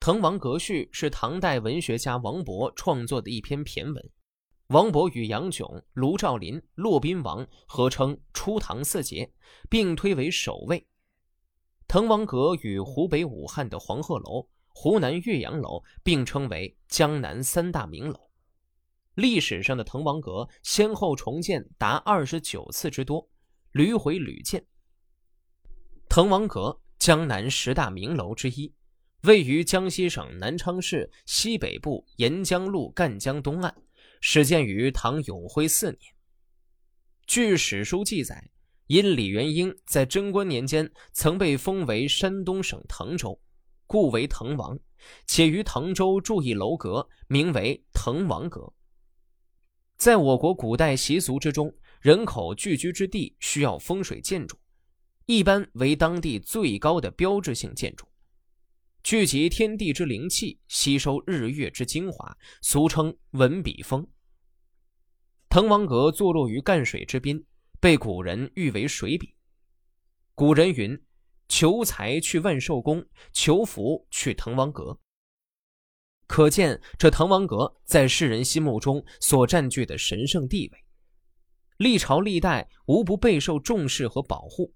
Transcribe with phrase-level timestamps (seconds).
[0.00, 4.10] 滕王阁序》是唐代文学家王勃创作的一篇骈文。
[4.68, 9.30] 王勃与杨炯、卢照邻、骆宾王合称初唐四杰，
[9.68, 10.86] 并推为首位。
[11.86, 18.18] 滕王阁与湖北武汉的黄鹤楼、湖南岳阳楼并称为江南三大名楼。
[19.16, 23.28] 历史上的滕王阁先后重建达二十九次之多，
[23.72, 24.64] 屡毁屡建。
[26.08, 28.72] 滕王阁，江南十大名楼之一。
[29.22, 33.74] 位于江西省南昌市西北部沿江路赣江东岸，
[34.22, 36.00] 始建于唐永徽四年。
[37.26, 38.50] 据史书记载，
[38.86, 43.38] 因李元英在贞观年间曾被封为山东省滕州，
[43.86, 44.78] 故为滕王，
[45.26, 48.72] 且于滕州筑一楼阁，名为滕王阁。
[49.98, 54.56] 在我国古代习俗之中，人口聚居之地需要风水建筑，
[55.26, 58.09] 一般为当地最高的标志性建筑。
[59.02, 64.06] 聚集天地之灵气，吸收日月之精华，俗称文笔峰。
[65.48, 67.42] 滕王阁坐落于赣水之滨，
[67.80, 69.34] 被古人誉为水笔。
[70.34, 71.02] 古人云
[71.48, 75.00] ：“求财去万寿宫，求福去滕王阁。”
[76.28, 80.84] 可见这滕王阁在世人心目中所占据的神圣地位，
[81.78, 84.74] 历朝历代无不备受重视和保护。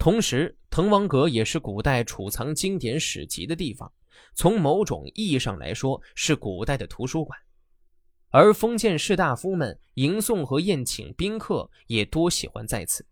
[0.00, 3.92] 同时，滕王阁也是古代储藏经典史籍的地方，
[4.32, 7.38] 从某种意义上来说是古代的图书馆。
[8.30, 13.02] 而封建士大夫们迎送和宴请宾客也多喜欢在此。《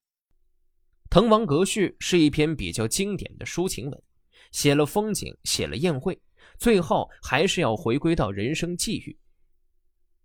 [1.10, 4.02] 滕王阁序》是一篇比较经典的抒情文，
[4.50, 6.18] 写了风景，写了宴会，
[6.56, 9.14] 最后还是要回归到人生际遇。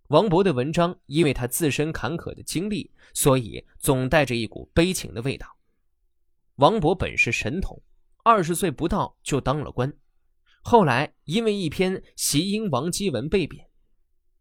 [0.07, 5.45] 王勃的文章因为他自身坎坷的经历，所以总带着一股悲情的味道。
[6.57, 7.81] 王勃本是神童，
[8.23, 9.91] 二十岁不到就当了官，
[10.61, 13.67] 后来因为一篇《袭英王基文》被贬，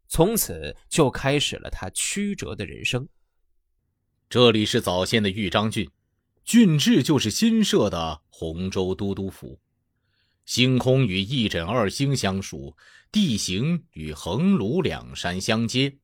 [0.08, 3.08] 从此就开始了他曲折的人生。
[4.28, 5.90] 这里是早先的豫章郡，
[6.44, 9.58] 郡治就是新设的洪州都督府。
[10.44, 12.76] 星空与翼轸二星相属，
[13.10, 15.98] 地形与横庐两山相接，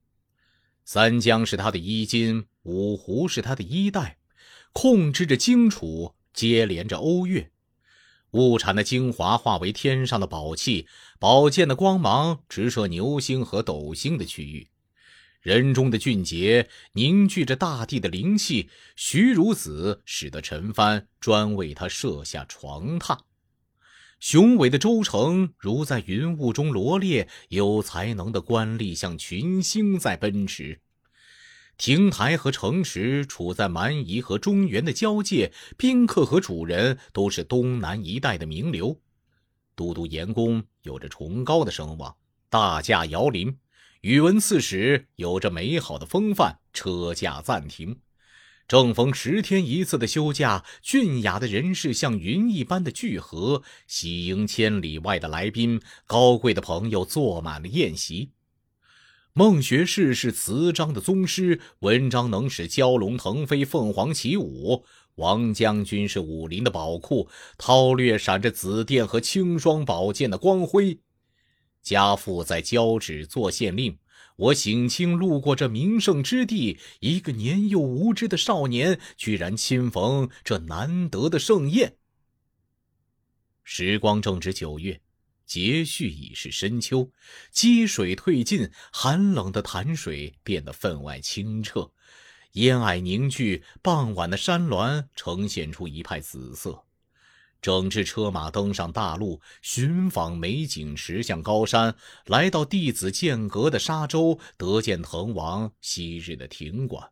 [0.84, 4.17] 三江是他的衣襟，五湖是他的衣带。
[4.72, 7.50] 控制着荆楚，接连着欧越，
[8.32, 10.86] 物产的精华化为天上的宝气，
[11.18, 14.68] 宝剑的光芒直射牛星和斗星的区域。
[15.40, 23.18] 人中的俊杰凝聚着大地的灵气，徐孺子使得陈蕃专为他设下床榻。
[24.20, 30.80] 雄伟的州城如在云雾中罗列，有才能的官吏像群星在奔驰。
[31.78, 39.00] 亭台和城池处在蛮夷和中原的交界，宾客和主人都是东南一带的名流。
[39.76, 42.16] 都督严公有着崇高的声望，
[42.50, 43.52] 大驾摇铃；
[44.00, 48.00] 宇文刺史有着美好的风范，车驾暂停。
[48.66, 58.32] 正逢十天一次的休假，俊雅的人士像云一般的聚合，喜迎千里外的来宾，高贵的朋友坐满了宴席。
[59.38, 64.84] 孟学士是词章的宗师，文章能使蛟龙腾飞，凤凰起舞。
[65.14, 70.98] 王将军是武林的宝库，韬略闪着紫电和青霜宝剑的光辉。
[71.80, 73.98] 家父在交趾做县令，
[74.34, 81.94] 我省亲路过这名胜之地，一个年幼无知的少年，居然亲逢这难得的盛宴。
[83.62, 85.00] 时光正值九月。
[85.48, 87.10] 节序已是深秋，
[87.50, 91.90] 积水退尽，寒冷的潭水变得分外清澈，
[92.52, 96.84] 烟霭凝聚，傍晚的山峦呈现出一派紫色。
[97.62, 107.10] 整支车马登上大路，寻访美景，驰向高山，来到弟子剑阁的沙洲，得见滕王昔日的亭馆。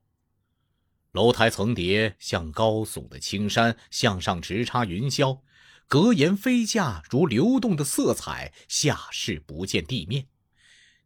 [1.12, 5.40] 楼台层叠，像高耸的青山，向上直插云霄。
[5.88, 10.26] 格言飞架如流动的色彩，下视不见地面。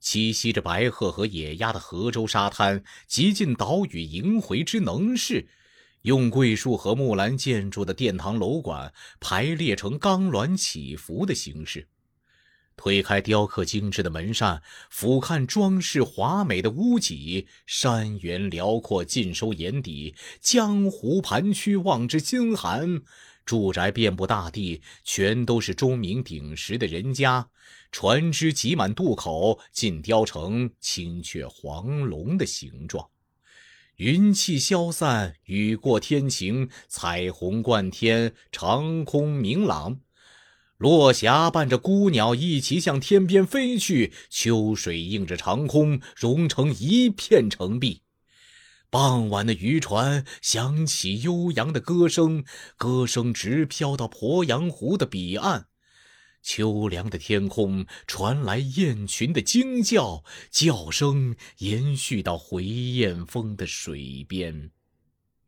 [0.03, 5.49] 栖息着白鹤和野鸭的河州沙滩，极尽岛屿萦回之能事。
[6.03, 11.89] 用桂树和木兰建筑的殿堂楼馆，排列成钢峦起伏的形式。
[12.75, 23.03] 推开雕刻精致的门扇，俯瞰装饰华美的屋脊，山原辽阔，尽收眼底；江湖盘曲，望之心寒。
[23.51, 27.49] 住宅遍布大地，全都是钟鸣鼎食的人家。
[27.91, 33.09] 船只挤满渡口，尽雕成青雀黄龙的形状。
[33.97, 39.99] 云气消散，雨过天晴，彩虹贯天，长空明朗。
[40.79, 48.03] 落霞伴着孤鸟一起向天边飞去，秋水映着长空，融成一片澄碧。
[48.91, 52.45] 傍晚的渔船响起悠扬的歌声，
[52.77, 55.69] 歌声直飘到鄱阳湖的彼岸。
[56.43, 64.73] 秋凉的天空传来雁群的惊叫，叫声延续到回雁峰的水边。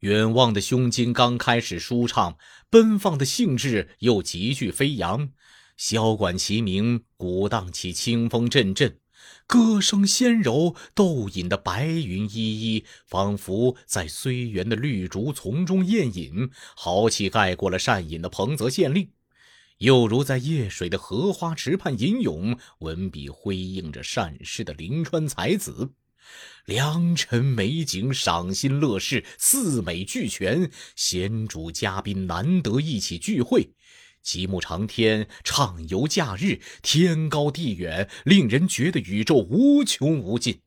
[0.00, 2.38] 远望的胸襟刚开始舒畅，
[2.70, 5.32] 奔放的兴致又急剧飞扬。
[5.76, 9.00] 箫管齐鸣，鼓荡起清风阵阵，
[9.46, 19.08] 歌声纤柔，斗隐的白云依依，仿佛在睢园的绿竹丛中宴饮，豪气盖过了善饮的彭泽县令；
[19.78, 25.92] 又如在夜水的荷花池畔吟咏，文笔辉映着善诗的临川才子。
[26.64, 30.70] 良辰美景，赏心乐事，四美俱全。
[30.94, 33.70] 贤主嘉宾难得一起聚会，
[34.22, 40.60] 极目长天，畅游假日，天高地远，令人觉得宇宙无穷无尽。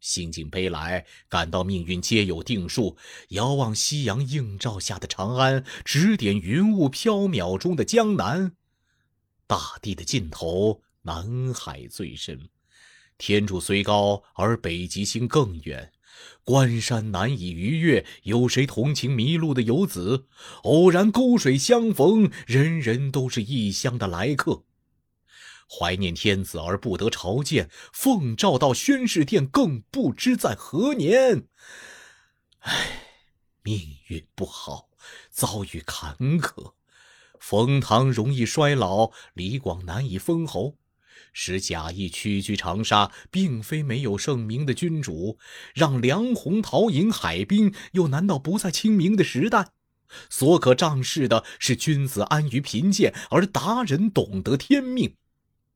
[0.00, 2.96] 心境悲来，感到命运皆有定数。
[3.30, 8.52] 遥望夕阳映照下的长安，指点云雾缥缈中的江南。
[9.46, 12.48] 大地的尽头，南海最深。
[13.16, 15.90] 天柱虽高，而北极星更远。
[16.44, 20.26] 关山难以逾越，有谁同情迷路的游子？
[20.64, 24.64] 偶然沟水相逢，人人都是异乡的来客。
[25.66, 31.48] 怀念天子而不得朝见，奉诏到宣示殿，更不知在何年。
[32.58, 33.08] 唉，
[33.62, 34.90] 命运不好，
[35.30, 36.74] 遭遇坎坷。
[37.40, 40.76] 冯唐容易衰老，李广难以封侯。
[41.32, 45.36] 使贾谊屈居长沙，并非没有盛名的君主；
[45.74, 49.68] 让梁鸿陶饮海滨，又难道不在清明的时代？
[50.30, 55.16] 所可仗势的是君子安于贫贱，而达人懂得天命。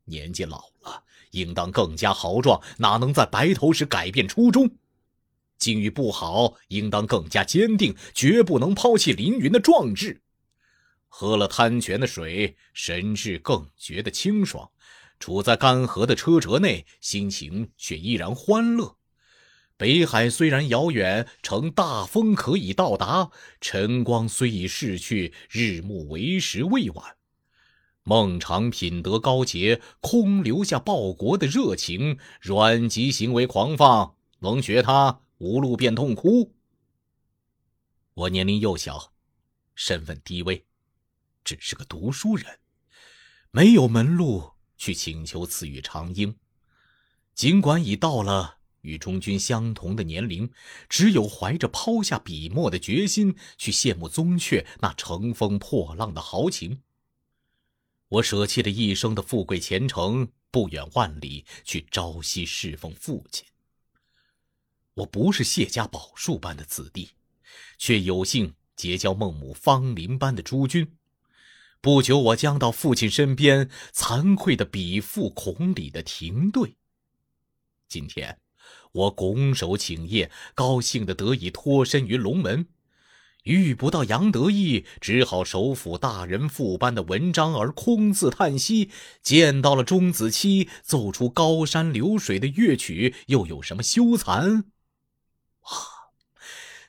[0.04, 1.02] 年纪老了，
[1.32, 4.70] 应当更加豪壮，哪能在白头时改变初衷？
[5.58, 10.20] 境遇不好，应当更加坚定，绝不能抛弃凌云的壮志。
[11.08, 14.70] 喝了滩泉的水，神志更觉得清爽。
[15.18, 18.96] 处在干涸的车辙内，心情却依然欢乐。
[19.76, 23.30] 北海虽然遥远，乘大风可以到达；
[23.60, 27.16] 晨光虽已逝去，日暮为时未晚。
[28.02, 32.18] 孟尝品德高洁，空留下报国的热情。
[32.40, 36.54] 阮籍行为狂放，能学他无路便痛哭。
[38.14, 39.12] 我年龄幼小，
[39.74, 40.64] 身份低微，
[41.44, 42.58] 只是个读书人，
[43.52, 44.54] 没有门路。
[44.78, 46.36] 去请求赐予长缨，
[47.34, 50.50] 尽管已到了与中军相同的年龄，
[50.88, 56.80] 只有怀着抛下笔墨的决心去羡慕宗悫那乘风破浪的豪情。
[58.08, 63.44] 我舍弃了一生的富贵前程，不远万里去朝夕侍奉父亲。
[64.94, 67.10] 我不是谢家宝树般的子弟，
[67.76, 70.97] 却有幸结交孟母芳龄般的诸君。
[71.80, 76.74] 不久，我将到父亲身边，惭愧的比附孔里的停顿。
[77.88, 78.40] 今天，
[78.90, 82.66] 我拱手请业，高兴的得以脱身于龙门。
[83.44, 88.90] 遇不到杨得意，只好手抚大人赋般的文章而空自叹息；
[89.22, 94.64] 见到了钟子期，奏出高山流水的乐曲，又有什么羞惭？
[95.60, 95.97] 啊！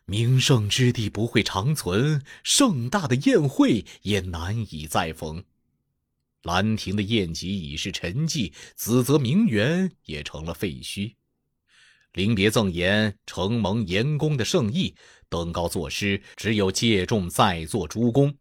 [0.09, 5.43] 名胜之地不会长存，盛大的宴会也难以再逢。
[6.41, 11.13] 兰亭的宴集已是陈迹，子则名园也成了废墟。
[12.13, 14.95] 临别赠言，承蒙严公的圣意，
[15.29, 18.35] 登高作诗，只有借重在座诸公。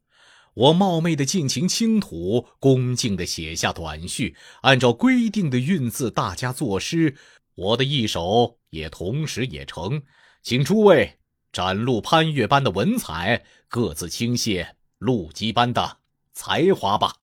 [0.54, 7.14] 我冒昧的尽情倾吐，恭敬的写下短序，按照规定的韵字，大家作诗。
[7.54, 10.02] 我的一首也同时也成，
[10.42, 11.18] 请诸位。
[11.52, 15.99] 展露潘越般的文采，各自倾泻陆机般的
[16.33, 17.17] 才华吧。